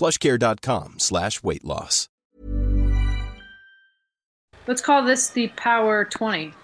[0.00, 2.08] plushcare.com slash weight loss.
[4.66, 6.54] Let's call this the Power 20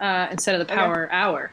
[0.00, 1.52] uh, instead of the Power Hour.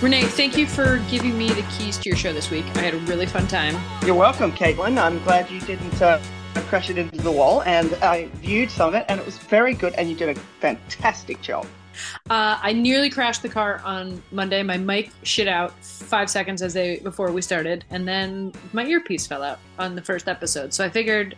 [0.00, 2.64] Renee, thank you for giving me the keys to your show this week.
[2.76, 3.76] I had a really fun time.
[4.06, 4.96] You're welcome, Caitlin.
[4.96, 6.20] I'm glad you didn't uh,
[6.66, 7.62] crash it into the wall.
[7.62, 9.94] And I viewed some of it, and it was very good.
[9.94, 11.66] And you did a fantastic job.
[12.30, 14.62] Uh, I nearly crashed the car on Monday.
[14.62, 19.26] My mic shit out five seconds as they before we started, and then my earpiece
[19.26, 20.72] fell out on the first episode.
[20.72, 21.36] So I figured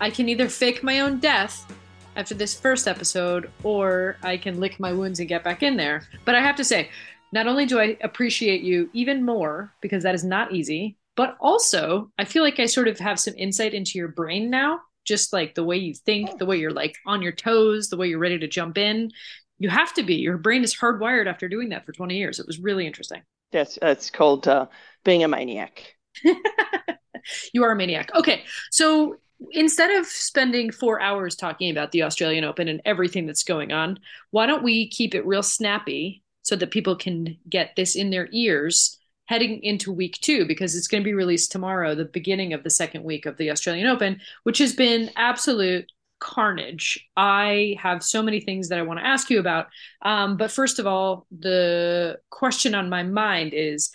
[0.00, 1.66] I can either fake my own death
[2.14, 6.08] after this first episode, or I can lick my wounds and get back in there.
[6.24, 6.90] But I have to say,
[7.32, 12.10] not only do I appreciate you even more because that is not easy, but also
[12.18, 15.54] I feel like I sort of have some insight into your brain now, just like
[15.54, 18.38] the way you think, the way you're like on your toes, the way you're ready
[18.38, 19.10] to jump in.
[19.58, 20.16] You have to be.
[20.16, 22.38] Your brain is hardwired after doing that for 20 years.
[22.38, 23.22] It was really interesting.
[23.52, 24.66] Yes, it's called uh,
[25.04, 25.94] being a maniac.
[27.54, 28.10] you are a maniac.
[28.14, 29.16] Okay, so
[29.52, 33.98] instead of spending four hours talking about the Australian Open and everything that's going on,
[34.30, 38.28] why don't we keep it real snappy so that people can get this in their
[38.32, 42.62] ears heading into week two because it's going to be released tomorrow, the beginning of
[42.62, 47.08] the second week of the Australian Open, which has been absolute carnage.
[47.16, 49.66] I have so many things that I want to ask you about.
[50.02, 53.90] Um, but first of all, the question on my mind is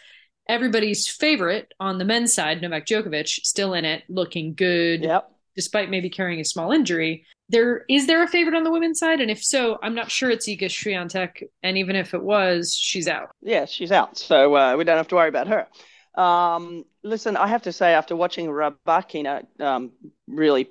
[0.48, 5.04] everybody's favorite on the men's side, Novak Djokovic, still in it, looking good.
[5.04, 5.32] Yep.
[5.56, 9.20] Despite maybe carrying a small injury, there is there a favorite on the women's side,
[9.20, 13.08] and if so, I'm not sure it's Iga Swiatek, and even if it was, she's
[13.08, 13.30] out.
[13.42, 15.68] Yeah, she's out, so uh, we don't have to worry about her.
[16.16, 19.92] Um, listen, I have to say, after watching Rybakina um,
[20.28, 20.70] really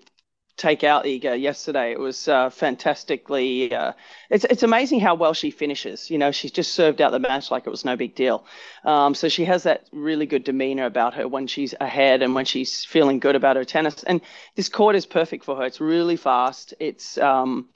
[0.60, 1.92] take out Iga yesterday.
[1.92, 3.74] It was uh, fantastically.
[3.74, 3.92] Uh,
[4.28, 6.10] it's it's amazing how well she finishes.
[6.10, 8.44] You know, she's just served out the match like it was no big deal.
[8.84, 12.44] Um, so she has that really good demeanor about her when she's ahead and when
[12.44, 14.02] she's feeling good about her tennis.
[14.04, 14.20] And
[14.54, 15.64] this court is perfect for her.
[15.64, 16.74] It's really fast.
[16.78, 17.70] It's um,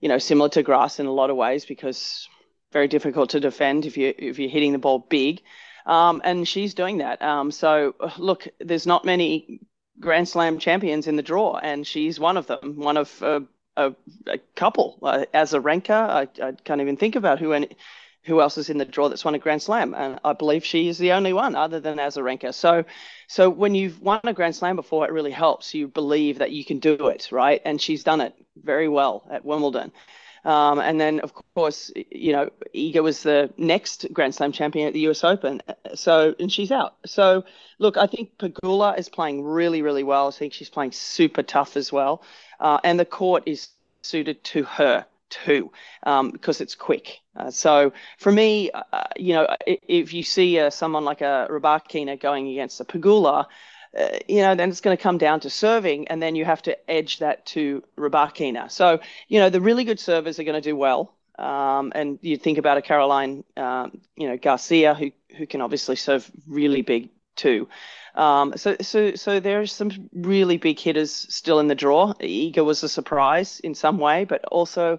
[0.00, 2.26] you know similar to grass in a lot of ways because
[2.72, 5.42] very difficult to defend if you if you're hitting the ball big.
[5.86, 7.20] Um, and she's doing that.
[7.20, 9.60] Um, so look, there's not many
[10.00, 13.40] Grand Slam champions in the draw, and she's one of them, one of uh,
[13.76, 13.94] a,
[14.26, 14.98] a, couple.
[15.02, 17.76] Uh, Azarenka, I, I, can't even think about who any,
[18.24, 20.88] who else is in the draw that's won a Grand Slam, and I believe she
[20.88, 22.54] is the only one other than Azarenka.
[22.54, 22.84] So,
[23.28, 25.74] so when you've won a Grand Slam before, it really helps.
[25.74, 27.60] You believe that you can do it, right?
[27.64, 29.92] And she's done it very well at Wimbledon.
[30.44, 34.92] Um, and then, of course, you know, Iga was the next Grand Slam champion at
[34.92, 35.62] the US Open.
[35.94, 36.94] So, and she's out.
[37.06, 37.44] So,
[37.78, 40.28] look, I think Pegula is playing really, really well.
[40.28, 42.22] I think she's playing super tough as well.
[42.58, 43.68] Uh, and the court is
[44.02, 45.70] suited to her too,
[46.04, 47.20] um, because it's quick.
[47.36, 52.20] Uh, so for me, uh, you know, if you see uh, someone like a Rybakina
[52.20, 53.46] going against a Pegula,
[53.98, 56.62] uh, you know, then it's going to come down to serving, and then you have
[56.62, 58.70] to edge that to Rybakina.
[58.70, 61.14] So, you know, the really good servers are going to do well.
[61.38, 65.96] Um, and you think about a Caroline, um, you know, Garcia, who who can obviously
[65.96, 67.68] serve really big too.
[68.14, 72.12] Um, so, so, so there's some really big hitters still in the draw.
[72.14, 74.98] Iga was a surprise in some way, but also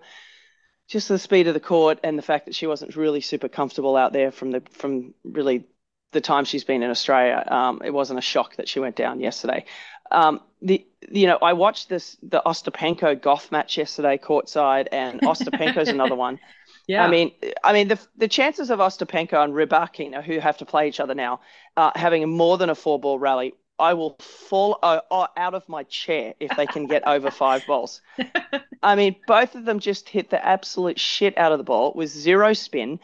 [0.88, 3.96] just the speed of the court and the fact that she wasn't really super comfortable
[3.96, 5.66] out there from the from really
[6.12, 7.44] the time she's been in Australia.
[7.48, 9.66] Um, it wasn't a shock that she went down yesterday.
[10.12, 15.90] Um, the you know I watched this the Ostapenko Gauff match yesterday courtside, and Ostapenko's
[15.90, 16.40] another one.
[16.88, 17.06] Yeah.
[17.06, 17.32] I mean,
[17.64, 21.16] I mean the the chances of Ostapenko and Rybakina, who have to play each other
[21.16, 21.42] now,
[21.78, 23.54] uh, having more than a four ball rally.
[23.80, 27.66] I will fall uh, uh, out of my chair if they can get over five
[27.66, 28.02] balls.
[28.84, 32.10] I mean, both of them just hit the absolute shit out of the ball with
[32.10, 33.00] zero spin.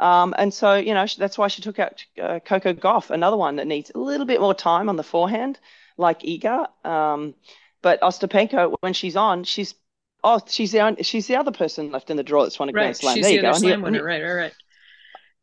[0.00, 3.56] Um, and so, you know, that's why she took out uh, Coco Gauff, another one
[3.56, 5.58] that needs a little bit more time on the forehand,
[5.96, 6.66] like Iga.
[6.84, 7.34] Um,
[7.82, 9.74] but Ostapenko, when she's on, she's
[10.24, 12.72] oh, she's the only, she's the other person left in the draw that's won a
[12.72, 12.82] right.
[12.82, 13.16] Grand Slam.
[13.16, 13.52] She's there the you go.
[13.52, 14.04] slam winner.
[14.04, 14.54] Right, right, right.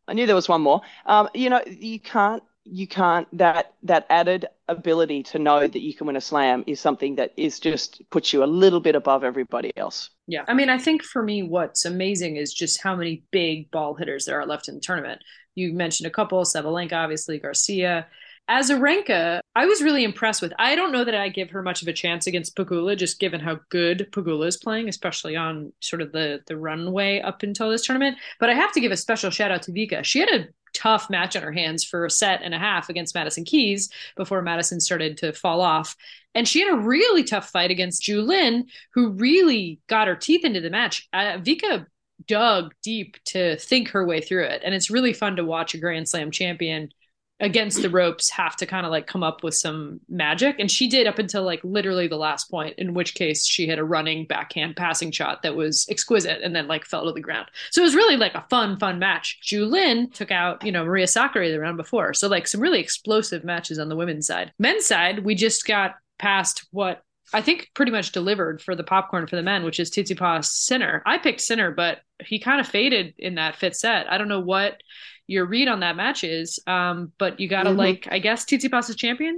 [0.07, 0.81] I knew there was one more.
[1.05, 5.93] Um, you know, you can't you can't that that added ability to know that you
[5.93, 9.23] can win a slam is something that is just puts you a little bit above
[9.23, 10.09] everybody else.
[10.27, 10.43] Yeah.
[10.47, 14.25] I mean, I think for me what's amazing is just how many big ball hitters
[14.25, 15.21] there are left in the tournament.
[15.55, 18.07] You mentioned a couple, Sabalenka, obviously, Garcia.
[18.49, 20.53] Azarenka, I was really impressed with.
[20.57, 23.39] I don't know that I give her much of a chance against Pegula, just given
[23.39, 27.85] how good Pegula is playing, especially on sort of the the runway up until this
[27.85, 28.17] tournament.
[28.39, 30.03] But I have to give a special shout out to Vika.
[30.03, 30.47] She had a
[30.79, 34.41] tough match on her hands for a set and a half against Madison Keys before
[34.41, 35.95] Madison started to fall off.
[36.35, 40.45] And she had a really tough fight against Zhu Lin, who really got her teeth
[40.45, 41.07] into the match.
[41.11, 41.85] Uh, Vika
[42.27, 44.61] dug deep to think her way through it.
[44.63, 46.89] And it's really fun to watch a Grand Slam champion
[47.39, 50.57] against the ropes have to kind of like come up with some magic.
[50.59, 53.79] And she did up until like literally the last point in which case she had
[53.79, 57.47] a running backhand passing shot that was exquisite and then like fell to the ground.
[57.71, 59.39] So it was really like a fun fun match.
[59.43, 62.13] Zhu Lin took out you know Maria Sakkari the round before.
[62.13, 64.51] So like some really explosive matches on the women's side.
[64.59, 69.27] Men's side we just got past what I think pretty much delivered for the popcorn
[69.27, 71.03] for the men, which is Tsitsipas Sinner.
[71.05, 74.11] I picked Sinner, but he kind of faded in that fifth set.
[74.11, 74.81] I don't know what
[75.29, 76.59] your read on that match is.
[76.65, 77.79] Um, but you got to mm-hmm.
[77.79, 79.37] like, I guess Tsitsipas's champion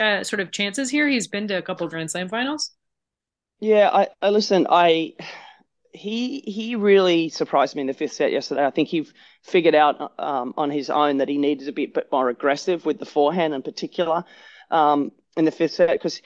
[0.00, 1.08] uh, sort of chances here.
[1.08, 2.70] He's been to a couple Grand Slam finals.
[3.60, 4.66] Yeah, I, I listen.
[4.70, 5.14] I
[5.92, 8.64] he he really surprised me in the fifth set yesterday.
[8.64, 9.06] I think he
[9.42, 12.28] figured out um, on his own that he needed to be a bit bit more
[12.28, 14.24] aggressive with the forehand in particular
[14.70, 16.22] um, in the fifth set because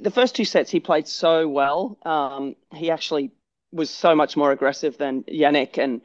[0.00, 1.98] the first two sets he played so well.
[2.04, 3.30] Um, he actually
[3.72, 6.00] was so much more aggressive than Jannik and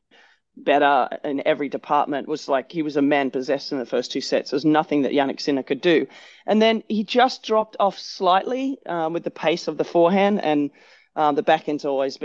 [0.64, 4.22] better in every department was like he was a man possessed in the first two
[4.22, 4.52] sets.
[4.52, 6.08] There's nothing that Jannik Sinner could do.
[6.46, 10.72] And then he just dropped off slightly um, with the pace of the forehand, and
[11.16, 12.18] um, the backhand's always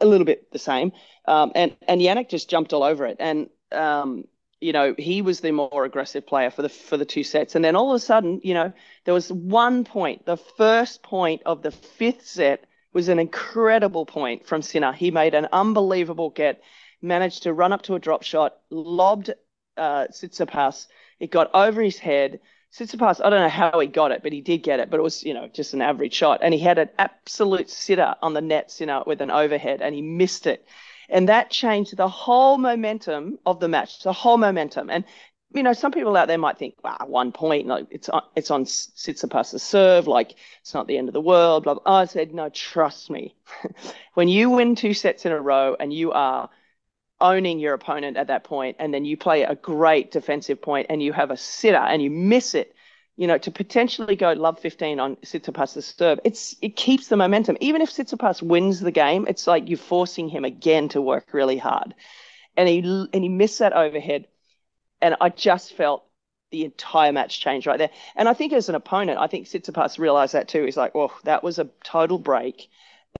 [0.00, 0.92] a little bit the same.
[1.26, 3.16] Um, and and Jannik just jumped all over it.
[3.20, 4.24] And um,
[4.60, 7.54] you know he was the more aggressive player for the for the two sets.
[7.54, 8.72] And then all of a sudden, you know,
[9.04, 14.46] there was one point, the first point of the fifth set was an incredible point
[14.46, 14.92] from Sinner.
[14.92, 16.62] He made an unbelievable get
[17.02, 19.30] managed to run up to a drop shot, lobbed
[19.76, 20.86] uh, Tsitsipas.
[21.20, 22.40] It got over his head.
[22.72, 24.90] Tsitsipas, I don't know how he got it, but he did get it.
[24.90, 26.40] But it was, you know, just an average shot.
[26.42, 29.94] And he had an absolute sitter on the net, you know, with an overhead, and
[29.94, 30.66] he missed it.
[31.08, 34.88] And that changed the whole momentum of the match, the whole momentum.
[34.88, 35.04] And
[35.54, 38.50] you know, some people out there might think, wow, one point, like it's on, it's
[38.50, 41.64] on Tsitsipas's serve, like it's not the end of the world.
[41.64, 41.94] Blah, blah.
[41.94, 43.36] I said, no, trust me.
[44.14, 46.48] when you win two sets in a row and you are
[47.22, 51.02] owning your opponent at that point, and then you play a great defensive point and
[51.02, 52.74] you have a sitter and you miss it,
[53.16, 57.56] you know, to potentially go love 15 on Tsitsipas's serve, it's it keeps the momentum.
[57.60, 61.58] Even if Tsitsipas wins the game, it's like you're forcing him again to work really
[61.58, 61.94] hard.
[62.56, 64.26] And he and he missed that overhead,
[65.00, 66.04] and I just felt
[66.50, 67.90] the entire match change right there.
[68.14, 70.64] And I think as an opponent, I think Tsitsipas realized that too.
[70.64, 72.68] He's like, well, that was a total break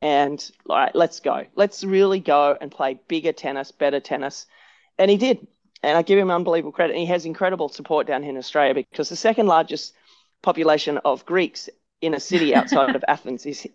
[0.01, 1.45] and all right, let's go.
[1.55, 4.47] Let's really go and play bigger tennis, better tennis.
[4.99, 5.47] And he did.
[5.83, 6.93] And I give him unbelievable credit.
[6.93, 9.95] And he has incredible support down here in Australia because the second largest
[10.43, 11.69] population of Greeks
[12.01, 13.67] in a city outside of Athens is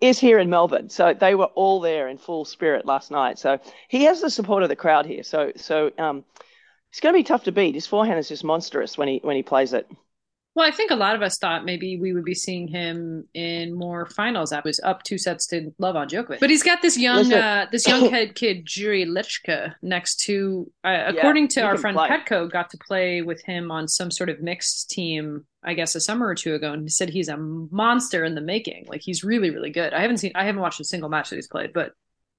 [0.00, 0.90] is here in Melbourne.
[0.90, 3.38] So they were all there in full spirit last night.
[3.38, 5.22] So he has the support of the crowd here.
[5.22, 6.24] So so um,
[6.90, 7.74] it's going to be tough to beat.
[7.74, 9.90] His forehand is just monstrous when he when he plays it.
[10.56, 13.74] Well, I think a lot of us thought maybe we would be seeing him in
[13.74, 14.52] more finals.
[14.52, 17.66] I was up two sets to love on Djokovic, but he's got this young, uh,
[17.70, 22.08] this young head kid Jiri Lehecka next to, uh, according yeah, to our friend play.
[22.08, 25.44] Petco, got to play with him on some sort of mixed team.
[25.62, 28.40] I guess a summer or two ago, and he said he's a monster in the
[28.40, 28.86] making.
[28.88, 29.92] Like he's really, really good.
[29.92, 31.92] I haven't seen, I haven't watched a single match that he's played, but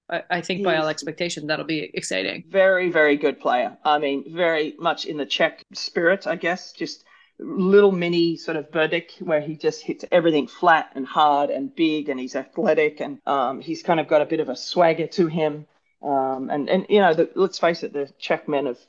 [0.09, 2.45] I, I think he's by all expectation that'll be exciting.
[2.49, 3.77] Very, very good player.
[3.83, 6.71] I mean, very much in the Czech spirit, I guess.
[6.71, 7.03] Just
[7.39, 12.09] little mini sort of Berdych where he just hits everything flat and hard and big
[12.09, 15.27] and he's athletic and um, he's kind of got a bit of a swagger to
[15.27, 15.67] him.
[16.01, 18.79] Um, and, and, you know, the, let's face it, the Czech men have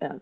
[0.00, 0.18] uh,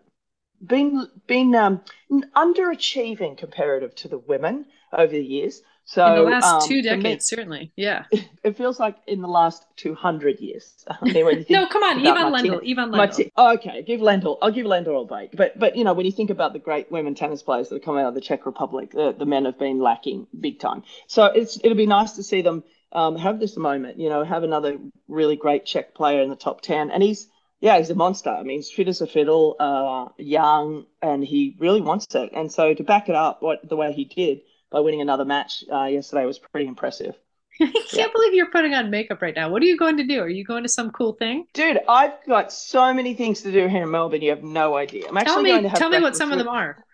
[0.64, 5.62] been, been um, underachieving comparative to the women over the years.
[5.88, 7.72] So in the last um, two for me, decades, certainly.
[7.74, 8.04] Yeah.
[8.44, 10.84] it feels like in the last 200 years.
[10.86, 12.70] I mean, when you think No, come on, Ivan Lendl.
[12.70, 13.30] Ivan Lendl.
[13.38, 14.36] oh, okay, give Lendl.
[14.42, 15.34] I'll give Lendl a break.
[15.34, 17.84] But but you know when you think about the great women tennis players that have
[17.84, 20.82] come out of the Czech Republic, the, the men have been lacking big time.
[21.06, 23.98] So it's it'll be nice to see them um, have this moment.
[23.98, 24.76] You know, have another
[25.08, 27.28] really great Czech player in the top ten, and he's
[27.60, 28.28] yeah he's a monster.
[28.28, 32.28] I mean, he's fit as a fiddle, uh, young, and he really wants it.
[32.34, 35.64] And so to back it up, what the way he did by winning another match
[35.72, 37.14] uh, yesterday was pretty impressive.
[37.60, 39.50] I can't believe you're putting on makeup right now.
[39.50, 40.20] What are you going to do?
[40.20, 41.46] Are you going to some cool thing?
[41.54, 44.22] Dude, I've got so many things to do here in Melbourne.
[44.22, 45.08] You have no idea.
[45.08, 46.84] I'm actually Tell going me, to have tell me what some of them are.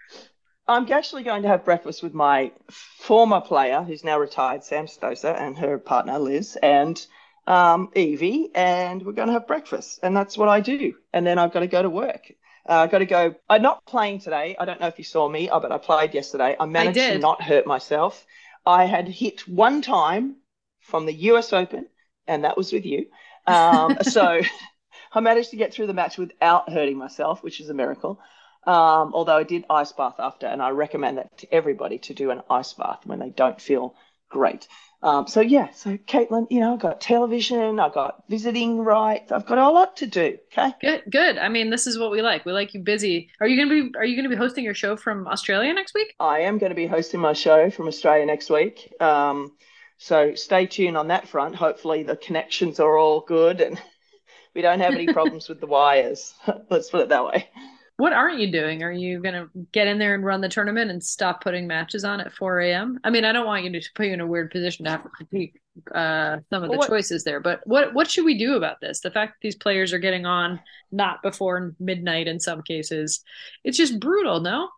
[0.66, 5.38] I'm actually going to have breakfast with my former player, who's now retired, Sam Stosur,
[5.38, 7.04] and her partner Liz, and
[7.47, 10.95] um, Evie, and we're going to have breakfast, and that's what I do.
[11.12, 12.33] And then I've got to go to work.
[12.68, 13.35] Uh, I've got to go.
[13.49, 14.56] I'm not playing today.
[14.59, 16.56] I don't know if you saw me, uh, but I played yesterday.
[16.59, 18.25] I managed to not hurt myself.
[18.64, 20.37] I had hit one time
[20.80, 21.87] from the US Open,
[22.26, 23.06] and that was with you.
[23.47, 24.40] Um, so
[25.12, 28.18] I managed to get through the match without hurting myself, which is a miracle.
[28.66, 32.30] Um, although I did ice bath after, and I recommend that to everybody to do
[32.30, 33.94] an ice bath when they don't feel
[34.30, 34.66] great.
[35.04, 39.44] Um, so yeah, so Caitlin, you know, I've got television, I've got visiting rights, I've
[39.44, 40.38] got a lot to do.
[40.50, 40.73] Okay.
[40.80, 41.37] Good, good.
[41.37, 42.46] I mean, this is what we like.
[42.46, 43.28] We like you busy.
[43.38, 43.99] Are you gonna be?
[43.99, 46.14] Are you gonna be hosting your show from Australia next week?
[46.18, 48.94] I am going to be hosting my show from Australia next week.
[48.99, 49.52] Um,
[49.99, 51.54] so stay tuned on that front.
[51.54, 53.80] Hopefully the connections are all good and
[54.54, 56.32] we don't have any problems with the wires.
[56.70, 57.49] Let's put it that way.
[57.97, 58.83] What aren't you doing?
[58.83, 62.21] Are you gonna get in there and run the tournament and stop putting matches on
[62.21, 62.99] at 4 a.m.?
[63.05, 65.03] I mean, I don't want you to put you in a weird position to have
[65.05, 65.61] to critique
[65.95, 69.01] uh, some of the what- choices there, but what what should we do about this?
[69.01, 70.61] The fact that these players are getting on
[70.91, 73.23] not before midnight in some cases,
[73.63, 74.41] it's just brutal.
[74.41, 74.69] No,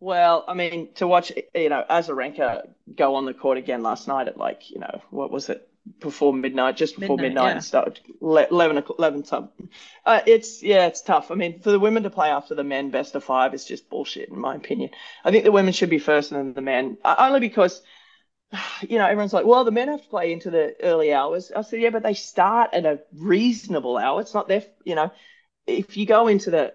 [0.00, 2.62] Well, I mean, to watch, you know, Azarenka
[2.96, 5.68] go on the court again last night at like, you know, what was it?
[5.98, 7.54] Before midnight, just before Midnight, midnight, yeah.
[7.54, 9.68] and started 11, o'clock- 11 something.
[10.06, 11.32] Uh, it's, yeah, it's tough.
[11.32, 13.90] I mean, for the women to play after the men best of five is just
[13.90, 14.90] bullshit, in my opinion.
[15.24, 17.82] I think the women should be first and then the men, uh, only because,
[18.82, 21.50] you know, everyone's like, well, the men have to play into the early hours.
[21.54, 24.20] I said, yeah, but they start at a reasonable hour.
[24.20, 25.10] It's not their, you know,
[25.66, 26.74] if you go into the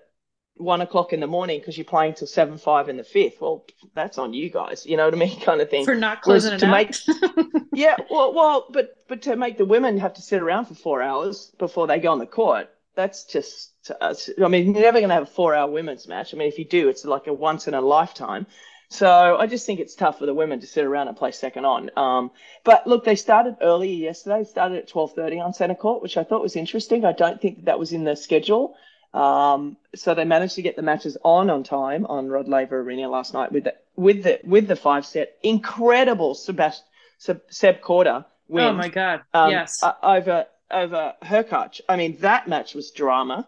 [0.58, 3.66] one o'clock in the morning because you're playing till seven five in the fifth, well,
[3.96, 4.86] that's on you guys.
[4.86, 5.86] You know what I mean, kind of thing.
[5.86, 6.72] for not Whereas closing it to out.
[6.72, 10.76] make- yeah, well, well, but but to make the women have to sit around for
[10.76, 13.72] four hours before they go on the court, that's just.
[14.02, 16.34] Uh, I mean, you're never going to have a four-hour women's match.
[16.34, 18.46] I mean, if you do, it's like a once in a lifetime.
[18.90, 21.66] So I just think it's tough for the women to sit around and play second
[21.66, 21.90] on.
[21.98, 22.32] Um,
[22.64, 24.44] but look, they started earlier yesterday.
[24.44, 27.06] Started at 12:30 on centre court, which I thought was interesting.
[27.06, 28.76] I don't think that was in the schedule.
[29.14, 33.10] Um, so they managed to get the matches on on time on Rod Laver Arena
[33.10, 36.84] last night with the with the with the five set incredible Sebast-
[37.18, 38.66] Seb, Seb Korda win.
[38.66, 39.22] oh my god!
[39.34, 41.82] um, yes, uh, over over Hurkacz.
[41.88, 43.48] I mean that match was drama.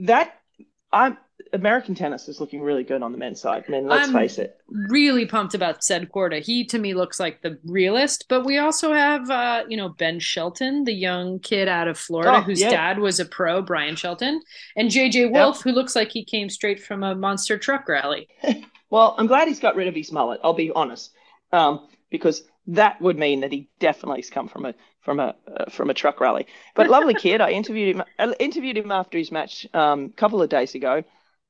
[0.00, 0.38] That
[0.92, 1.16] I'm
[1.52, 3.64] American tennis is looking really good on the men's side.
[3.68, 4.58] I mean, let's I'm- face it.
[4.68, 6.40] really pumped about Seb Korda.
[6.42, 10.18] He to me looks like the realist, but we also have uh, you know, Ben
[10.18, 12.70] Shelton, the young kid out of Florida Oh, whose yeah.
[12.70, 14.40] dad was a pro, Bryan Shelton,
[14.76, 18.28] and JJ Wolf, who looks like he came straight from a monster truck rally.
[18.88, 20.38] Well, I'm glad he's got rid of his mullet.
[20.44, 21.10] I'll be honest,
[21.52, 25.68] um, because that would mean that he definitely has come from a from a uh,
[25.70, 26.46] from a truck rally.
[26.76, 27.40] But lovely kid.
[27.40, 28.04] I interviewed him.
[28.20, 31.02] I interviewed him after his match um, a couple of days ago,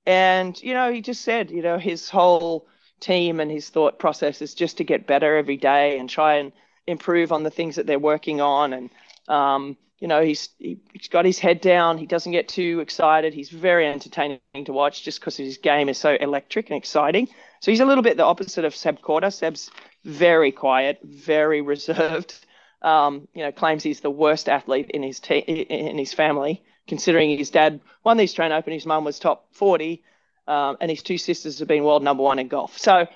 [0.06, 2.66] and you know he just said, you know, his whole
[3.00, 6.52] team and his thought process is just to get better every day and try and
[6.86, 8.72] improve on the things that they're working on.
[8.72, 8.90] And
[9.28, 11.98] um, you know he's he- he's got his head down.
[11.98, 13.34] He doesn't get too excited.
[13.34, 17.28] He's very entertaining to watch just because his game is so electric and exciting.
[17.60, 19.70] So he's a little bit the opposite of Seb Korda Seb's
[20.04, 22.34] very quiet very reserved
[22.82, 27.36] um, you know claims he's the worst athlete in his te- in his family considering
[27.36, 30.02] his dad won the Australian Open his mum was top 40
[30.46, 33.06] um, and his two sisters have been world number one in golf so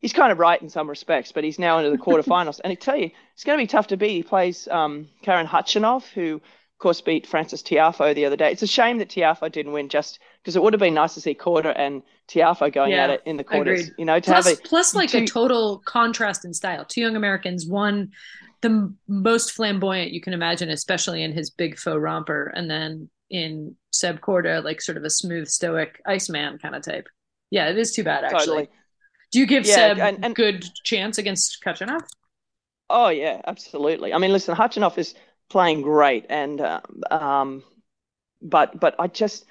[0.00, 2.60] he's kind of right in some respects, but he's now into the quarterfinals.
[2.62, 4.12] and I tell you, it's going to be tough to beat.
[4.12, 8.52] He plays um, Karen Khachanov, who, of course, beat Frances Tiafoe the other day.
[8.52, 11.20] It's a shame that Tiafoe didn't win, just because it would have been nice to
[11.20, 13.80] see Korda and Tiafoe going Yeah, at it in the quarters.
[13.80, 13.94] agreed.
[13.98, 16.84] You know, to Plus, have a plus like a total contrast in style.
[16.84, 18.12] Two young Americans, one
[18.60, 23.76] the most flamboyant you can imagine, especially in his big faux romper, and then in
[23.92, 27.08] Seb Korda, like sort of a smooth, stoic Iceman kind of type.
[27.50, 28.38] Yeah, it is too bad actually.
[28.38, 28.68] totally.
[29.32, 32.02] Do you give Yeah, Seb and- and- good chance against Khachanov?
[32.90, 34.14] Oh yeah, absolutely.
[34.14, 35.14] I mean, listen, Khachanov is
[35.50, 37.64] playing great, and um, um,
[38.40, 39.44] but but I just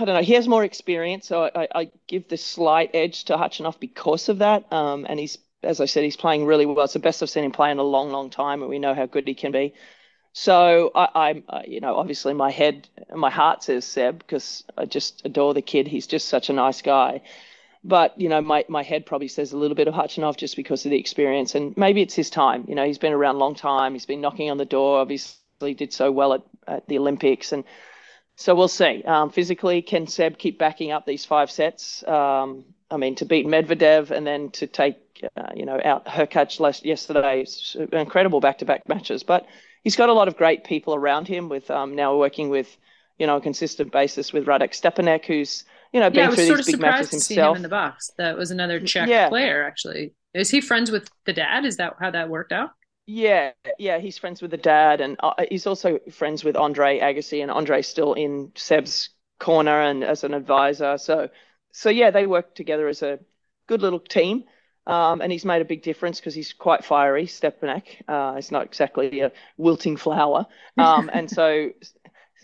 [0.00, 0.22] I don't know.
[0.22, 4.38] He has more experience, so I, I give the slight edge to Khachanov because of
[4.38, 4.72] that.
[4.72, 6.84] Um, and he's as I said, he's playing really well.
[6.84, 8.94] It's the best I've seen him play in a long, long time, and we know
[8.94, 9.74] how good he can be.
[10.36, 14.84] So I, am uh, you know, obviously my head, my heart says Seb because I
[14.84, 15.86] just adore the kid.
[15.86, 17.22] He's just such a nice guy.
[17.84, 20.84] But you know, my my head probably says a little bit of Khachanov just because
[20.84, 22.64] of the experience, and maybe it's his time.
[22.66, 23.92] You know, he's been around a long time.
[23.92, 24.98] He's been knocking on the door.
[24.98, 27.62] Obviously, did so well at, at the Olympics, and
[28.34, 29.04] so we'll see.
[29.04, 32.02] Um, physically, can Seb keep backing up these five sets?
[32.08, 34.98] Um, I mean, to beat Medvedev and then to take,
[35.36, 36.08] uh, you know, out
[36.58, 37.46] last yesterday,
[37.92, 39.22] incredible back-to-back matches.
[39.22, 39.46] But
[39.84, 41.48] he's got a lot of great people around him.
[41.48, 42.76] With um, now working with,
[43.18, 46.66] you know, a consistent basis with Radek Stepanek, who's you know been yeah, through these
[46.66, 47.26] big matches to himself.
[47.26, 48.10] See him in the box.
[48.18, 49.28] That was another Czech yeah.
[49.28, 50.14] player, actually.
[50.34, 51.64] Is he friends with the dad?
[51.64, 52.70] Is that how that worked out?
[53.06, 57.42] Yeah, yeah, he's friends with the dad, and uh, he's also friends with Andre Agassi,
[57.42, 60.96] and Andre's still in Seb's corner and as an advisor.
[60.96, 61.28] So,
[61.70, 63.18] so yeah, they work together as a
[63.66, 64.44] good little team.
[64.86, 68.02] Um, and he's made a big difference because he's quite fiery, Stepanek.
[68.06, 70.46] Uh, it's not exactly a wilting flower.
[70.76, 71.70] Um, and so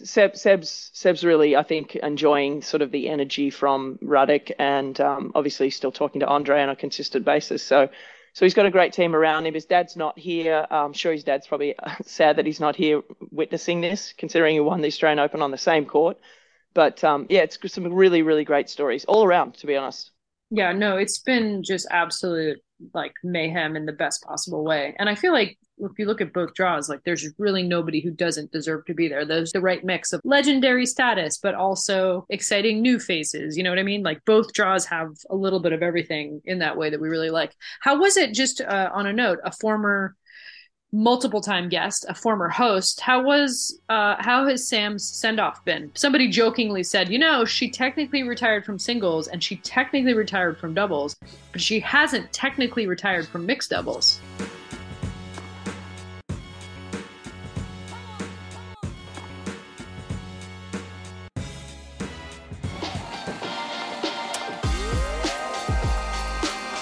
[0.02, 5.32] Seb, Seb's, Seb's really, I think, enjoying sort of the energy from Radek and um,
[5.34, 7.62] obviously still talking to Andre on a consistent basis.
[7.62, 7.88] So,
[8.32, 9.54] so he's got a great team around him.
[9.54, 10.66] His dad's not here.
[10.70, 14.80] I'm sure his dad's probably sad that he's not here witnessing this, considering he won
[14.80, 16.18] the Australian Open on the same court.
[16.72, 20.12] But um, yeah, it's some really, really great stories all around, to be honest.
[20.50, 22.58] Yeah, no, it's been just absolute
[22.94, 24.94] like mayhem in the best possible way.
[24.98, 28.10] And I feel like if you look at both draws, like there's really nobody who
[28.10, 29.24] doesn't deserve to be there.
[29.24, 33.56] There's the right mix of legendary status, but also exciting new faces.
[33.56, 34.02] You know what I mean?
[34.02, 37.30] Like both draws have a little bit of everything in that way that we really
[37.30, 37.54] like.
[37.80, 40.16] How was it, just uh, on a note, a former
[40.92, 43.00] multiple time guest, a former host.
[43.00, 45.90] How was uh, how has Sam's send off been?
[45.94, 50.74] Somebody jokingly said, you know, she technically retired from singles and she technically retired from
[50.74, 51.16] doubles,
[51.52, 54.20] but she hasn't technically retired from mixed doubles.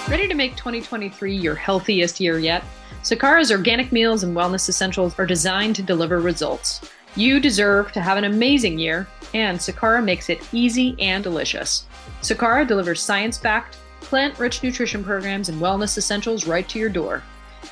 [0.09, 2.63] Ready to make 2023 your healthiest year yet?
[3.03, 6.81] Sakara's organic meals and wellness essentials are designed to deliver results.
[7.15, 11.85] You deserve to have an amazing year, and Sakara makes it easy and delicious.
[12.21, 17.23] Sakara delivers science backed, plant rich nutrition programs and wellness essentials right to your door.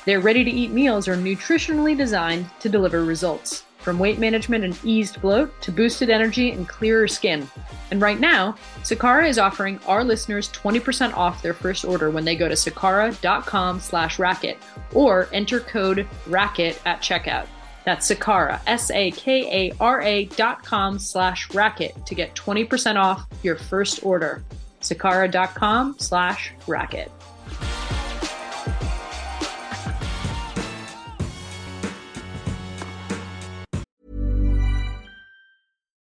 [0.06, 4.78] Their ready to eat meals are nutritionally designed to deliver results from weight management and
[4.84, 7.48] eased bloat to boosted energy and clearer skin.
[7.90, 12.36] And right now, Sakara is offering our listeners 20% off their first order when they
[12.36, 14.58] go to sakara.com slash Racquet
[14.92, 17.46] or enter code RACQUET at checkout.
[17.86, 24.44] That's Sakara, S-A-K-A-R-A dot com slash Racquet to get 20% off your first order.
[24.82, 27.08] Sakara.com slash Racquet.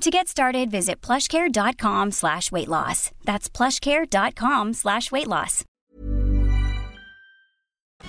[0.00, 3.10] To get started, visit plushcare.com slash weight loss.
[3.24, 5.64] That's plushcare.com slash weight loss.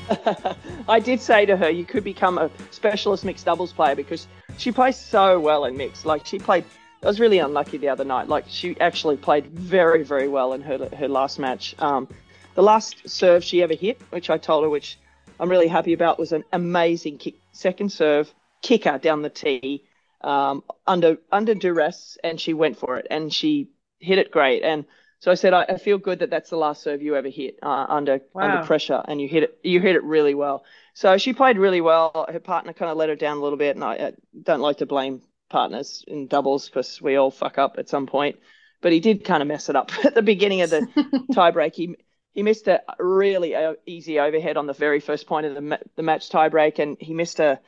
[0.90, 4.72] I did say to her, you could become a specialist mixed doubles player because she
[4.72, 6.06] plays so well in mixed.
[6.06, 6.66] Like she played,
[7.02, 8.28] I was really unlucky the other night.
[8.28, 11.76] Like she actually played very, very well in her her last match.
[11.80, 12.10] Um,
[12.56, 14.98] the last serve she ever hit, which I told her, which
[15.40, 19.84] I'm really happy about, was an amazing kick, second serve kicker down the tee
[20.26, 24.64] um, under under duress, and she went for it, and she hit it great.
[24.64, 24.86] And
[25.20, 27.60] so I said, I, I feel good that that's the last serve you ever hit
[27.62, 28.44] uh, under wow.
[28.44, 30.66] under pressure, and you hit it you hit it really well.
[30.96, 32.26] So she played really well.
[32.28, 34.78] Her partner kind of let her down a little bit, and I, I don't like
[34.78, 38.38] to blame partners in doubles because we all fuck up at some point.
[38.82, 40.88] But he did kind of mess it up at the beginning of the
[41.34, 41.76] tiebreak.
[41.76, 41.96] He
[42.34, 45.78] he missed a really uh, easy overhead on the very first point of the, ma-
[45.96, 47.60] the match tiebreak, and he missed a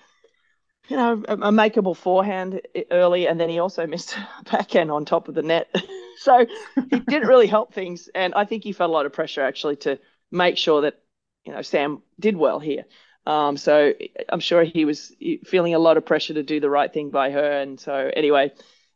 [0.87, 4.17] you know, a, a makeable forehand early, and then he also missed
[4.51, 5.73] backhand on top of the net.
[6.17, 6.45] so
[6.89, 9.77] he didn't really help things, and I think he felt a lot of pressure actually
[9.77, 9.99] to
[10.31, 10.99] make sure that
[11.45, 12.85] you know Sam did well here.
[13.25, 13.93] Um, so
[14.29, 15.13] I'm sure he was
[15.45, 18.53] feeling a lot of pressure to do the right thing by her, and so anyway,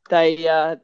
[0.09, 0.77] they uh,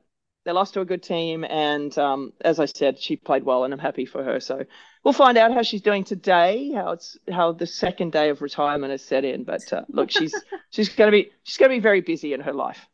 [0.48, 3.74] they lost to a good team, and um, as I said, she played well, and
[3.74, 4.39] I'm happy for her.
[4.39, 4.65] So
[5.04, 8.91] we'll find out how she's doing today, how it's how the second day of retirement
[8.91, 9.43] has set in.
[9.43, 10.34] But uh, look, she's
[10.69, 12.88] she's going to be she's to be very busy in her life.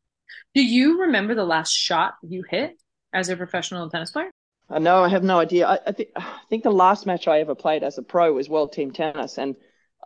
[0.54, 2.82] Do you remember the last shot you hit
[3.14, 4.32] as a professional tennis player?
[4.70, 5.68] Uh, no, I have no idea.
[5.68, 8.50] I, I think I think the last match I ever played as a pro was
[8.50, 9.56] World Team Tennis, and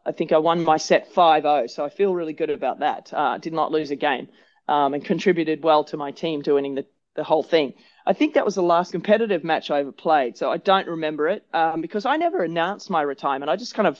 [0.06, 1.70] I think I won my set 5-0.
[1.70, 3.12] So I feel really good about that.
[3.14, 4.30] Uh, did not lose a game,
[4.68, 7.74] um, and contributed well to my team to winning the the whole thing.
[8.06, 11.28] I think that was the last competitive match I ever played, so I don't remember
[11.28, 13.50] it um, because I never announced my retirement.
[13.50, 14.00] I just kind of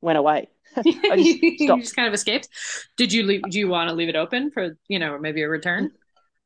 [0.00, 0.48] went away.
[0.76, 2.48] I just you just kind of escaped.
[2.96, 3.42] Did you leave?
[3.42, 5.92] Do you want to leave it open for you know maybe a return?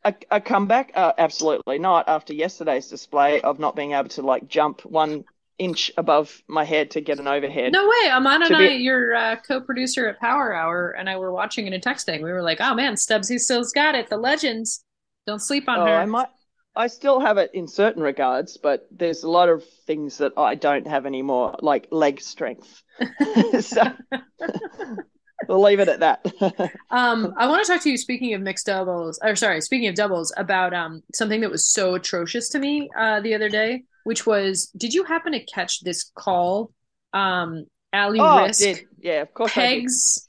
[0.04, 0.92] A, a comeback?
[0.94, 2.08] Uh, absolutely not.
[2.08, 5.24] After yesterday's display of not being able to like jump one
[5.58, 7.72] inch above my head to get an overhead.
[7.72, 8.10] No way.
[8.10, 8.64] Aman and be...
[8.64, 12.22] I, your uh, co-producer at Power Hour, and I were watching it and texting.
[12.22, 14.08] We were like, "Oh man, Stubbs, he still's got it.
[14.08, 14.84] The legends."
[15.26, 15.94] Don't sleep on oh, her.
[15.94, 16.28] I might.
[16.74, 20.54] I still have it in certain regards, but there's a lot of things that I
[20.54, 22.82] don't have anymore, like leg strength.
[23.60, 23.82] so
[25.48, 26.24] we'll leave it at that.
[26.90, 27.98] um, I want to talk to you.
[27.98, 31.94] Speaking of mixed doubles, or sorry, speaking of doubles, about um something that was so
[31.94, 36.10] atrocious to me uh, the other day, which was, did you happen to catch this
[36.14, 36.72] call?
[37.12, 38.86] Um, Ali oh, Riske, did.
[38.98, 40.28] yeah, of course, pegs.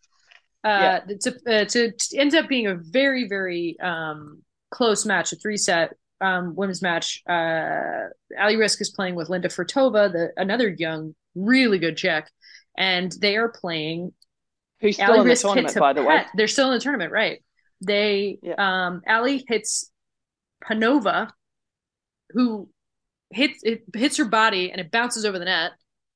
[0.66, 1.16] Uh, yeah.
[1.22, 5.56] to, uh, to, to end up being a very, very um close match, a three
[5.56, 7.22] set um, women's match.
[7.28, 8.08] Uh,
[8.40, 12.32] Ali Riske is playing with Linda Fruhvirtová, the another young, really good Czech,
[12.78, 14.14] and they are playing.
[14.80, 16.26] Who's still Ali in Riske the tournament, by the way?
[16.36, 17.44] They're still in the tournament, right?
[17.82, 18.56] They yeah.
[18.58, 19.92] um, Ali hits
[20.64, 21.30] Panova,
[22.32, 22.70] who
[23.30, 25.72] hits it hits her body and it bounces over the net,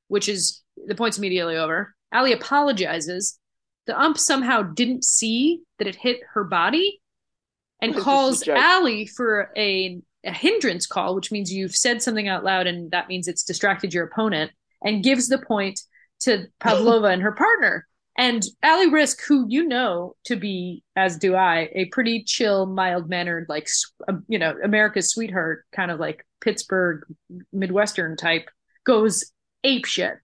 [0.08, 1.96] which is the point's immediately over.
[2.14, 3.40] Ali apologizes.
[3.88, 7.02] The ump somehow didn't see that it hit her body
[7.82, 12.68] and calls Ali for a, a hindrance call, which means you've said something out loud
[12.68, 14.52] and that means it's distracted your opponent,
[14.84, 15.80] and gives the point
[16.22, 17.88] to Pavlova and her partner.
[18.18, 23.08] And Ali Riske, who you know to be, as do I, a pretty chill, mild
[23.08, 23.70] mannered, like,
[24.08, 27.04] um, you know, America's sweetheart, kind of like Pittsburgh
[27.54, 28.50] Midwestern type,
[28.86, 29.32] goes
[29.64, 30.16] ape shit.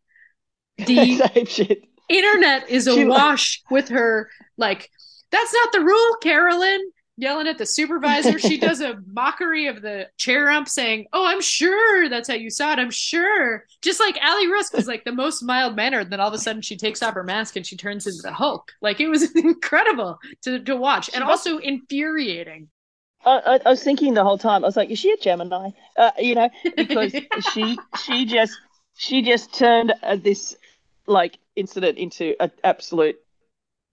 [0.88, 1.84] The ape shit.
[2.10, 4.90] internet is awash with her, like,
[5.32, 6.82] that's not the rule, Carolyn
[7.18, 8.40] yelling at the supervisor.
[8.40, 12.50] she does a mockery of the chair ump saying, Oh, I'm sure that's how you
[12.50, 12.80] saw it.
[12.80, 13.66] I'm sure.
[13.82, 16.10] Just like Ali Riske was like the most mild mannered.
[16.10, 18.34] Then all of a sudden she takes off her mask and she turns into the
[18.34, 18.72] Hulk.
[18.82, 22.70] Like it was incredible to, to watch and also infuriating.
[23.26, 24.66] I, I, was thinking the whole time.
[24.66, 27.16] I was like, "Is she a Gemini?" Uh, you know, because
[27.54, 28.60] she she just
[28.98, 30.58] she just turned uh, this
[31.08, 33.16] like incident into an absolute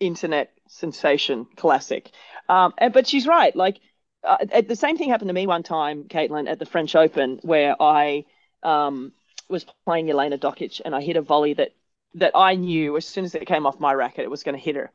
[0.01, 2.11] internet sensation classic.
[2.49, 3.55] Um, but she's right.
[3.55, 3.81] Like
[4.25, 7.81] uh, the same thing happened to me one time, Caitlin, at the French Open, where
[7.81, 8.25] I
[8.63, 9.13] um,
[9.49, 11.73] was playing Elena Dokic and I hit a volley that
[12.15, 14.63] that I knew as soon as it came off my racket, it was going to
[14.63, 14.91] hit her.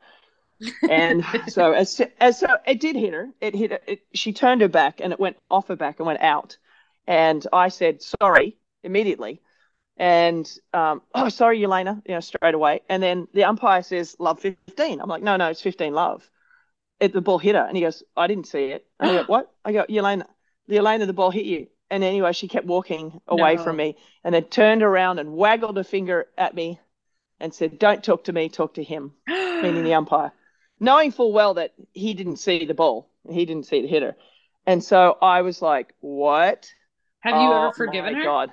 [0.88, 3.28] and so as as so it did hit her.
[3.40, 3.82] It hit.
[3.86, 6.56] It, she turned her back and it went off her back and went out.
[7.06, 9.40] And I said sorry immediately.
[9.96, 12.82] And um, oh, sorry, Elena, you know, straight away.
[12.88, 15.00] And then the umpire says, love 15.
[15.00, 16.28] I'm like, no, no, it's 15 love
[17.00, 17.62] it, the ball hit her.
[17.62, 18.86] And he goes, I didn't see it.
[18.98, 19.52] And I go, what?
[19.64, 20.26] I go, Jelena,
[20.70, 21.68] Elena the ball hit you.
[21.90, 23.62] And anyway, she kept walking away no.
[23.62, 26.80] from me and then turned around and waggled a finger at me
[27.38, 30.32] and said, Don't talk to me, talk to him, meaning the umpire,
[30.80, 33.08] knowing full well that he didn't see the ball.
[33.30, 34.16] He didn't see the hitter.
[34.66, 36.68] And so I was like, What?
[37.20, 38.22] Have you oh, ever forgiven her?
[38.24, 38.50] God.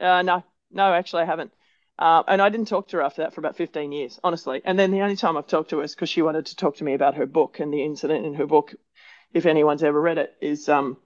[0.00, 1.52] Uh, no, no, actually, I haven't.
[1.98, 4.62] Uh, and I didn't talk to her after that for about 15 years, honestly.
[4.64, 6.76] And then the only time I've talked to her is because she wanted to talk
[6.76, 8.74] to me about her book and the incident in her book.
[9.34, 10.96] If anyone's ever read it, is um,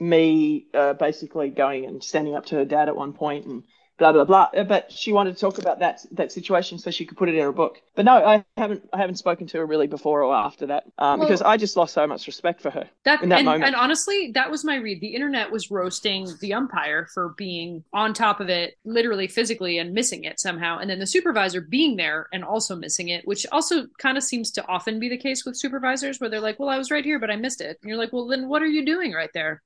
[0.00, 3.64] me uh, basically going and standing up to her dad at one point and
[4.02, 4.60] blah blah blah.
[4.60, 7.34] Uh, but she wanted to talk about that that situation so she could put it
[7.36, 7.80] in her book.
[7.94, 11.20] But no, I haven't I haven't spoken to her really before or after that um,
[11.20, 13.64] well, because I just lost so much respect for her that, in that and, moment.
[13.64, 15.00] And honestly, that was my read.
[15.00, 19.92] The internet was roasting the umpire for being on top of it, literally physically, and
[19.92, 23.86] missing it somehow, and then the supervisor being there and also missing it, which also
[23.98, 26.78] kind of seems to often be the case with supervisors, where they're like, "Well, I
[26.78, 28.84] was right here, but I missed it," and you're like, "Well, then what are you
[28.84, 29.62] doing right there?"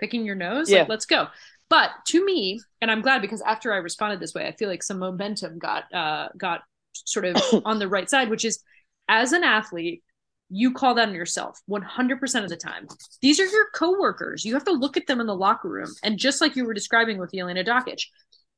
[0.00, 0.68] Picking your nose?
[0.68, 0.80] Yeah.
[0.80, 1.28] Like, let's go.
[1.70, 4.82] But to me, and I'm glad because after I responded this way, I feel like
[4.82, 6.60] some momentum got uh, got
[6.92, 8.62] sort of on the right side, which is
[9.08, 10.02] as an athlete,
[10.50, 12.86] you call that on yourself 100% of the time.
[13.20, 14.44] These are your coworkers.
[14.44, 15.92] You have to look at them in the locker room.
[16.02, 18.02] And just like you were describing with Jelena Dokic,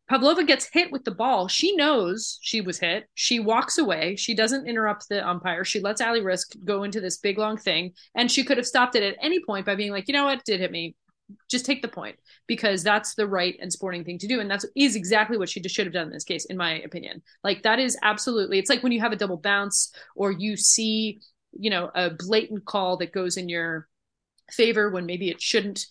[0.09, 1.49] Pavlova gets hit with the ball.
[1.49, 3.09] She knows she was hit.
[3.15, 4.15] She walks away.
[4.17, 5.65] She doesn't interrupt the umpire.
[5.65, 7.93] She lets Ali Riske go into this big long thing.
[8.15, 10.45] And she could have stopped it at any point by being like, you know what,
[10.45, 10.95] did hit me.
[11.51, 14.41] Just take the point because that's the right and sporting thing to do.
[14.41, 17.23] And that's is exactly what she should have done in this case, in my opinion.
[17.43, 21.21] Like that is absolutely it's like when you have a double bounce or you see,
[21.53, 23.89] you know, a blatant call that goes in your
[24.51, 25.87] favor when maybe it shouldn't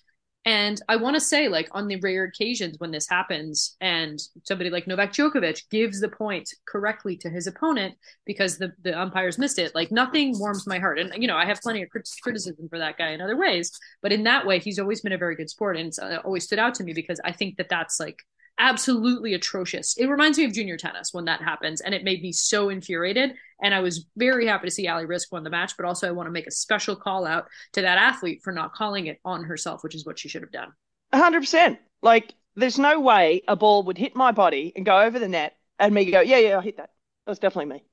[0.46, 4.70] and I want to say, like, on the rare occasions when this happens, and somebody
[4.70, 9.58] like Novak Djokovic gives the point correctly to his opponent because the, the umpires missed
[9.58, 11.00] it, like, nothing warms my heart.
[11.00, 14.14] And, you know, I have plenty of criticism for that guy in other ways, but
[14.14, 15.78] in that way, he's always been a very good sport.
[15.78, 18.20] And it's uh, always stood out to me because I think that that's like
[18.58, 19.98] absolutely atrocious.
[19.98, 23.34] It reminds me of junior tennis when that happens, and it made me so infuriated.
[23.62, 26.12] And I was very happy to see Ali Riske won the match, but also I
[26.12, 29.44] want to make a special call out to that athlete for not calling it on
[29.44, 30.72] herself, which is what she should have done.
[31.14, 31.78] 100%.
[32.02, 35.58] Like, there's no way a ball would hit my body and go over the net
[35.80, 36.92] and me go, yeah, yeah, I hit that.
[37.26, 37.84] That was definitely me.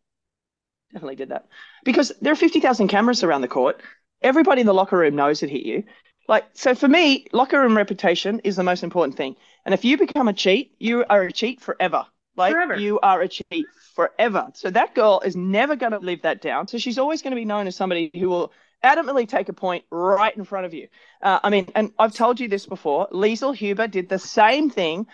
[0.93, 1.47] Definitely did that.
[1.85, 3.81] Because there are 50,000 cameras around the court.
[4.21, 5.85] Everybody in the locker room knows it hit you.
[6.29, 9.37] Like, so for me, locker room reputation is the most important thing.
[9.65, 12.07] And if you become a cheat, you are a cheat forever.
[12.37, 12.77] Like, forever.
[12.77, 14.49] you are a cheat forever.
[14.55, 16.67] So that girl is never going to live that down.
[16.67, 19.85] So she's always going to be known as somebody who will adamantly take a point
[19.91, 20.89] right in front of you.
[21.23, 23.09] Uh, I mean, and I've told you this before.
[23.13, 25.07] Liezel Huber did the same thing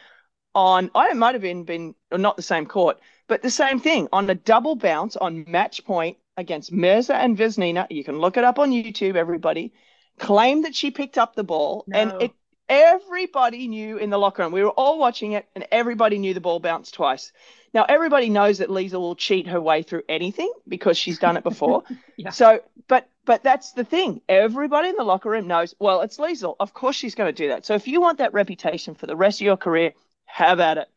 [0.54, 4.08] on, I it might have been, been not the same court, but the same thing
[4.12, 7.86] on a double bounce on match point against Mirza and Vesnina.
[7.90, 9.72] You can look it up on YouTube, everybody
[10.18, 11.98] claimed that she picked up the ball, no.
[11.98, 12.32] and it
[12.68, 14.52] everybody knew in the locker room.
[14.52, 17.32] We were all watching it, and everybody knew the ball bounced twice.
[17.74, 21.44] Now everybody knows that Lisa will cheat her way through anything because she's done it
[21.44, 21.84] before.
[22.16, 22.30] yeah.
[22.30, 24.22] So, but but that's the thing.
[24.28, 25.74] Everybody in the locker room knows.
[25.78, 26.56] Well, it's Liezel.
[26.58, 27.66] Of course, she's going to do that.
[27.66, 29.92] So if you want that reputation for the rest of your career,
[30.24, 30.88] have at it.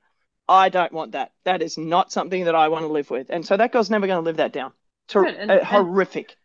[0.47, 1.31] I don't want that.
[1.45, 3.29] That is not something that I want to live with.
[3.29, 4.71] And so that girl's never going to live that down.
[5.07, 6.38] Ter- and, uh, horrific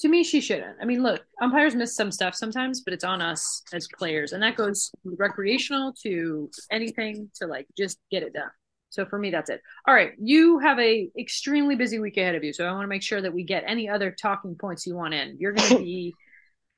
[0.00, 0.76] to me, she shouldn't.
[0.80, 4.42] I mean, look, umpires miss some stuff sometimes, but it's on us as players, and
[4.42, 8.50] that goes recreational to anything to like just get it done.
[8.90, 9.60] So for me, that's it.
[9.86, 12.88] All right, you have a extremely busy week ahead of you, so I want to
[12.88, 15.36] make sure that we get any other talking points you want in.
[15.38, 16.14] You're going to be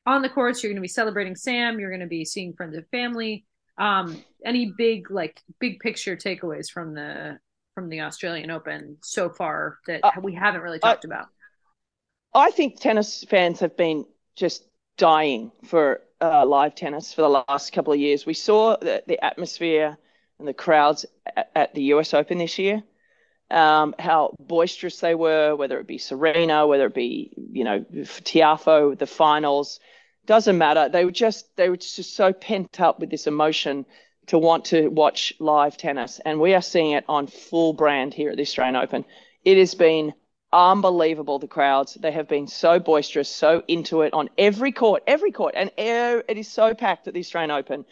[0.06, 0.62] on the courts.
[0.62, 1.78] You're going to be celebrating Sam.
[1.78, 3.44] You're going to be seeing friends and family.
[3.78, 7.38] Um, any big like big picture takeaways from the
[7.74, 11.26] from the Australian Open so far that uh, we haven't really talked uh, about?
[12.34, 14.64] I think tennis fans have been just
[14.96, 18.26] dying for uh, live tennis for the last couple of years.
[18.26, 19.96] We saw the, the atmosphere
[20.38, 22.82] and the crowds at, at, the US Open this year,
[23.50, 28.96] um, how boisterous they were, whether it be Serena, whether it be, you know, Tiafoe,
[28.96, 29.80] the finals,
[30.26, 30.88] doesn't matter.
[30.88, 33.86] They were just, they were just so pent up with this emotion
[34.26, 36.20] to want to watch live tennis.
[36.24, 39.04] And we are seeing it on full brand here at the Australian Open.
[39.44, 40.12] It has been
[40.52, 41.94] unbelievable the crowds.
[41.94, 46.36] They have been so boisterous so into it on every court every court and it
[46.36, 47.84] is so packed at the australian open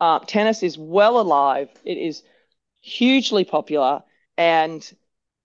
[0.00, 1.68] uh, tennis is well alive.
[1.84, 2.22] It is
[2.80, 4.02] hugely popular
[4.36, 4.88] and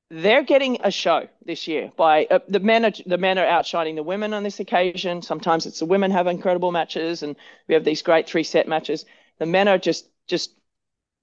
[0.10, 3.96] they're getting a show this year by uh, the men are the men are outshining
[3.96, 5.22] the women on this occasion.
[5.22, 7.36] Sometimes it's the women have incredible matches and
[7.68, 9.06] we have these great three set matches.
[9.40, 10.52] The men are just just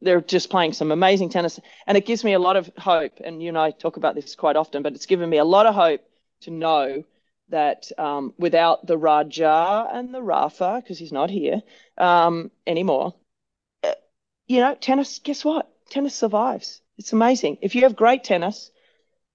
[0.00, 3.20] they're just playing some amazing tennis, and it gives me a lot of hope.
[3.24, 5.66] And you and I talk about this quite often, but it's given me a lot
[5.66, 6.02] of hope
[6.42, 7.04] to know
[7.50, 11.62] that um, without the Raja and the Rafa, because he's not here
[11.96, 13.14] um, anymore,
[13.82, 13.92] uh,
[14.46, 15.18] you know, tennis.
[15.18, 15.68] Guess what?
[15.90, 16.80] Tennis survives.
[16.98, 17.58] It's amazing.
[17.62, 18.70] If you have great tennis,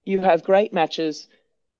[0.04, 1.26] you have great matches,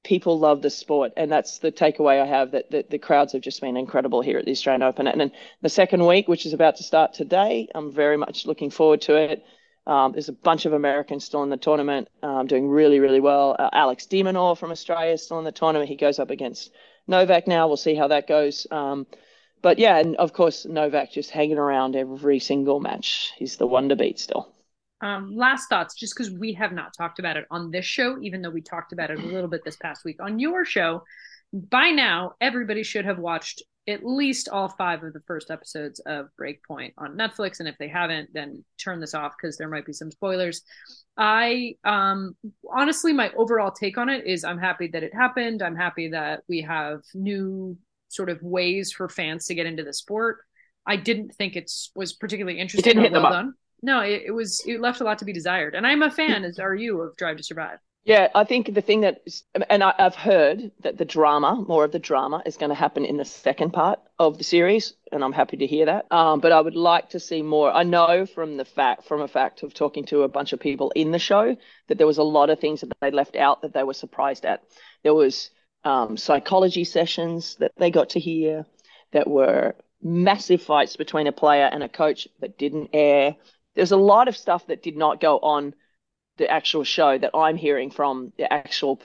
[0.04, 2.52] people love the sport, and that's the takeaway I have.
[2.52, 5.32] That, that the crowds have just been incredible here at the Australian Open, and then
[5.62, 9.16] the second week, which is about to start today, I'm very much looking forward to
[9.16, 9.44] it.
[9.86, 13.56] Um, there's a bunch of Americans still in the tournament, um, doing really, really well.
[13.58, 15.90] Uh, Alex de Minaur from Australia is still in the tournament.
[15.90, 16.70] He goes up against
[17.06, 17.66] Novak now.
[17.66, 18.66] We'll see how that goes.
[18.70, 19.06] Um,
[19.60, 23.32] but yeah, and of course Novak just hanging around every single match.
[23.36, 24.53] He's the one to beat still.
[25.04, 28.40] Um, last thoughts, just because we have not talked about it on this show, even
[28.40, 31.02] though we talked about it a little bit this past week on your show.
[31.52, 36.28] By now, everybody should have watched at least all five of the first episodes of
[36.40, 37.60] Breakpoint on Netflix.
[37.60, 40.62] And if they haven't, then turn this off because there might be some spoilers.
[41.18, 42.34] I um
[42.72, 45.62] honestly my overall take on it is I'm happy that it happened.
[45.62, 47.76] I'm happy that we have new
[48.08, 50.38] sort of ways for fans to get into the sport.
[50.86, 52.92] I didn't think it was particularly interesting.
[52.92, 53.54] It didn't hit well them up.
[53.84, 56.42] No, it, it, was it left a lot to be desired, and I'm a fan,
[56.42, 57.78] as are you, of Drive to Survive.
[58.04, 59.22] Yeah, I think the thing that,
[59.68, 63.04] and I, have heard that the drama, more of the drama, is going to happen
[63.04, 66.10] in the second part of the series, and I'm happy to hear that.
[66.10, 67.70] Um, but I would like to see more.
[67.70, 70.90] I know from the fact, from a fact of talking to a bunch of people
[70.94, 71.54] in the show,
[71.88, 74.46] that there was a lot of things that they left out that they were surprised
[74.46, 74.62] at.
[75.02, 75.50] There was
[75.84, 78.64] um, psychology sessions that they got to hear,
[79.12, 83.36] that were massive fights between a player and a coach that didn't air.
[83.74, 85.74] There's a lot of stuff that did not go on
[86.36, 89.00] the actual show that I'm hearing from the actual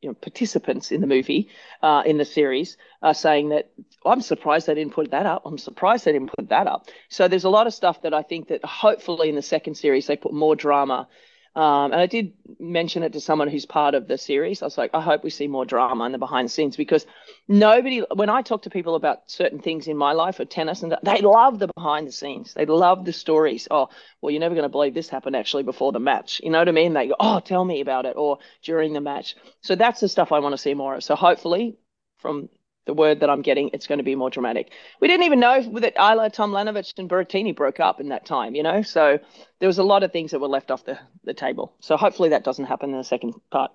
[0.00, 1.48] you know, participants in the movie,
[1.82, 3.70] uh, in the series, are saying that
[4.04, 5.42] I'm surprised they didn't put that up.
[5.46, 6.88] I'm surprised they didn't put that up.
[7.08, 10.06] So there's a lot of stuff that I think that hopefully in the second series
[10.06, 11.08] they put more drama
[11.56, 14.60] um, and I did mention it to someone who's part of the series.
[14.60, 17.06] I was like, I hope we see more drama in the behind the scenes because
[17.46, 20.96] nobody, when I talk to people about certain things in my life or tennis, and
[21.04, 22.54] they love the behind the scenes.
[22.54, 23.68] They love the stories.
[23.70, 23.88] Oh,
[24.20, 26.40] well, you're never going to believe this happened actually before the match.
[26.42, 26.92] You know what I mean?
[26.92, 29.36] They go, oh, tell me about it, or during the match.
[29.60, 31.04] So that's the stuff I want to see more of.
[31.04, 31.76] So hopefully,
[32.18, 32.48] from
[32.86, 34.72] the word that I'm getting, it's going to be more dramatic.
[35.00, 38.62] We didn't even know that Ajla, Tomljanovic, and Berrettini broke up in that time, you
[38.62, 38.82] know?
[38.82, 39.18] So
[39.60, 41.74] there was a lot of things that were left off the, the table.
[41.80, 43.70] So hopefully that doesn't happen in the second part.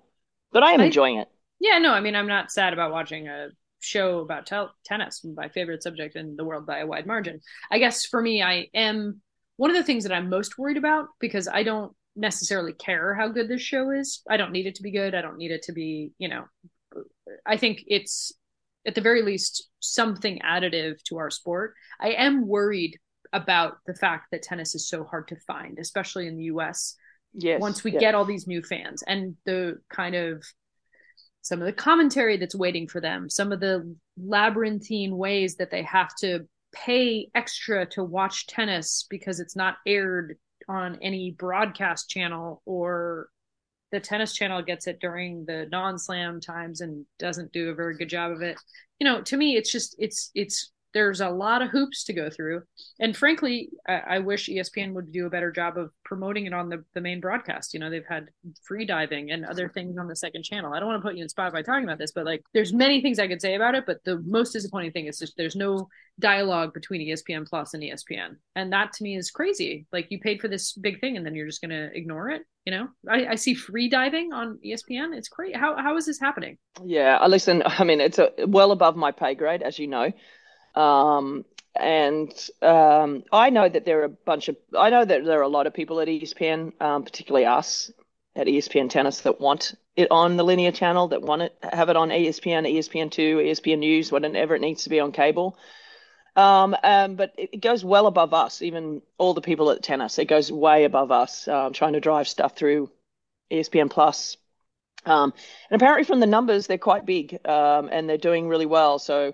[0.51, 1.27] But I am I, enjoying it.
[1.59, 3.49] Yeah, no, I mean, I'm not sad about watching a
[3.81, 7.39] show about tel- tennis, my favorite subject in the world by a wide margin.
[7.71, 9.21] I guess for me, I am
[9.57, 13.27] one of the things that I'm most worried about because I don't necessarily care how
[13.29, 14.21] good this show is.
[14.29, 15.15] I don't need it to be good.
[15.15, 16.45] I don't need it to be, you know,
[17.45, 18.33] I think it's
[18.85, 21.73] at the very least something additive to our sport.
[21.99, 22.97] I am worried
[23.33, 26.95] about the fact that tennis is so hard to find, especially in the US.
[27.33, 27.61] Yes.
[27.61, 27.99] Once we yes.
[27.99, 30.43] get all these new fans and the kind of
[31.41, 35.83] some of the commentary that's waiting for them, some of the labyrinthine ways that they
[35.83, 40.37] have to pay extra to watch tennis because it's not aired
[40.67, 43.29] on any broadcast channel or
[43.91, 48.09] the tennis channel gets it during the non-slam times and doesn't do a very good
[48.09, 48.57] job of it.
[48.99, 52.29] You know to me it's just it's it's there's a lot of hoops to go
[52.29, 52.63] through.
[52.99, 56.69] And frankly I, I, wish espn would do a better job of promoting it on
[56.69, 57.73] the, the main broadcast.
[57.73, 58.29] You know they've had
[58.63, 60.73] free diving and other things on the second channel.
[60.73, 62.73] I don't want to put you in spot by talking about this but like there's
[62.73, 65.55] many things i could say about it but the most disappointing thing is just there's
[65.55, 65.87] no
[66.19, 69.85] dialogue between espn plus and espn and that to me is crazy.
[69.91, 72.43] Like you paid for this big thing and then you're just going to ignore it
[72.65, 72.87] you know?
[73.09, 76.57] I, I, see free diving on espn it's great how, how is this happening?
[76.83, 80.11] Yeah listen i mean it's a, well above my pay grade as you know
[80.75, 85.39] um, and um, I know that there are a bunch of, I know that there
[85.39, 87.91] are a lot of people at ESPN, um, particularly us
[88.35, 91.95] at ESPN Tennis, that want it on the linear channel, that want it have it
[91.95, 95.57] on ESPN, ESPN2, ESPN News, whatever it needs to be on cable.
[96.35, 100.19] Um, um, but it goes well above us, even all the people at tennis.
[100.19, 102.89] It goes way above us, um, trying to drive stuff through
[103.51, 104.37] ESPN Plus.
[105.05, 105.33] Um,
[105.69, 108.99] and apparently, from the numbers, they're quite big um, and they're doing really well.
[108.99, 109.33] So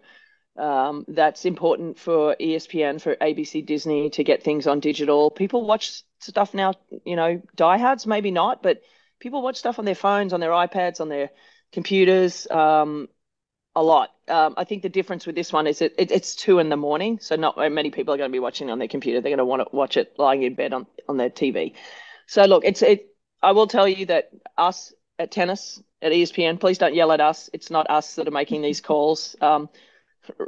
[0.57, 5.29] um, that's important for ESPN, for ABC, Disney to get things on digital.
[5.29, 6.73] People watch stuff now,
[7.05, 8.81] you know, diehards maybe not, but
[9.19, 11.29] people watch stuff on their phones, on their iPads, on their
[11.71, 13.09] computers um,
[13.75, 14.11] a lot.
[14.27, 16.77] Um, I think the difference with this one is it, it, it's two in the
[16.77, 19.21] morning, so not many people are going to be watching on their computer.
[19.21, 21.73] They're going to want to watch it lying in bed on, on their TV.
[22.27, 23.07] So look, it's it.
[23.43, 27.49] I will tell you that us at tennis at ESPN, please don't yell at us.
[27.53, 29.35] It's not us that are making these calls.
[29.41, 29.69] Um,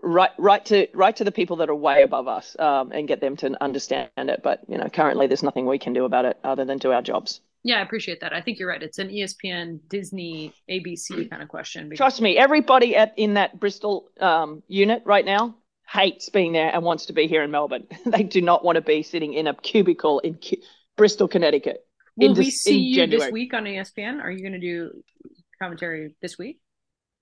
[0.03, 3.21] right right to right to the people that are way above us um, and get
[3.21, 4.41] them to understand it.
[4.43, 7.01] But you know currently there's nothing we can do about it other than do our
[7.01, 7.41] jobs.
[7.63, 8.33] Yeah i appreciate that.
[8.33, 8.81] I think you're right.
[8.81, 11.97] It's an espn disney abc kind of question because...
[11.97, 15.55] trust me everybody at in that bristol um, unit right now
[15.87, 17.87] hates being there and wants to be here in melbourne.
[18.05, 20.61] They do not want to be sitting in a cubicle in Cu-
[20.95, 21.85] bristol connecticut.
[22.17, 23.25] Will we see you January.
[23.25, 25.03] this week on espn are you going to do
[25.61, 26.59] commentary this week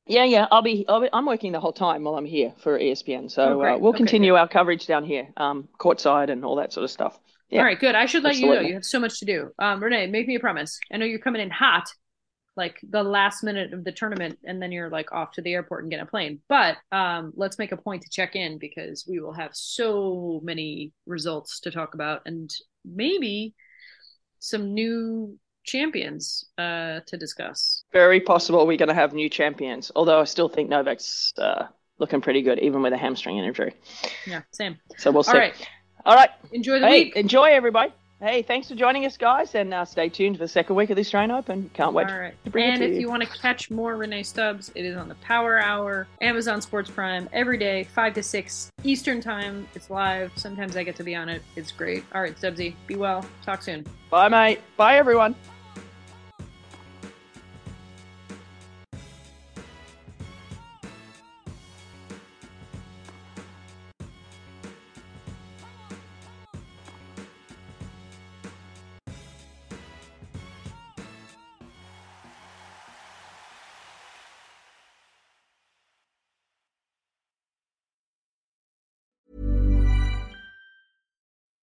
[0.08, 2.78] yeah, yeah, I'll be, I'll be, I'm working the whole time while I'm here for
[2.80, 3.32] ESPN.
[3.32, 4.40] So oh, uh, we'll okay, continue good.
[4.40, 7.20] our coverage down here, um, courtside and all that sort of stuff.
[7.50, 7.60] Yeah.
[7.60, 7.96] All right, good.
[7.96, 8.56] I should let Absolutely.
[8.56, 8.68] you know.
[8.70, 9.52] You have so much to do.
[9.60, 10.80] Um, Renee, make me a promise.
[10.92, 11.86] I know you're coming in hot,
[12.56, 15.84] like the last minute of the tournament, and then you're like off to the airport
[15.84, 16.40] and get a plane.
[16.50, 20.92] But um, let's make a point to check in because we will have so many
[21.06, 22.52] results to talk about, and
[22.84, 23.56] maybe
[24.40, 27.84] some new champions uh, to discuss.
[27.92, 31.68] Very possible we're going to have new champions, although I still think Novak's uh,
[32.00, 33.74] looking pretty good, even with a hamstring injury.
[34.26, 34.78] Yeah, same.
[34.98, 35.32] So we'll see.
[35.32, 35.70] All right.
[36.06, 36.30] All right.
[36.52, 37.16] Enjoy the hey, week.
[37.16, 37.92] Enjoy, everybody.
[38.22, 40.96] Hey, thanks for joining us, guys, and uh, stay tuned for the second week of
[40.96, 41.70] the Australian Open.
[41.74, 42.10] Can't wait.
[42.10, 42.34] All right.
[42.56, 43.02] and if you.
[43.02, 46.90] you want to catch more Renee Stubbs, it is on the Power Hour, Amazon Sports
[46.90, 49.68] Prime, every day, 5 to 6 Eastern Time.
[49.76, 50.32] It's live.
[50.38, 51.42] Sometimes I get to be on it.
[51.58, 52.06] It's great.
[52.14, 53.26] All right, Stubbsy, be well.
[53.44, 53.86] Talk soon.
[54.10, 54.62] Bye, mate.
[54.78, 55.36] Bye, everyone.